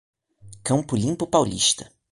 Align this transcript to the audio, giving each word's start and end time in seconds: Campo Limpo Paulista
Campo 0.63 0.95
Limpo 0.95 1.27
Paulista 1.27 1.93